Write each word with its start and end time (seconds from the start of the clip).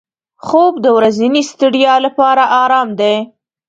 خوب 0.45 0.73
د 0.83 0.87
ورځني 0.97 1.41
ستړیا 1.51 1.93
لپاره 2.05 2.43
آرام 2.63 2.89
دی 2.99 3.15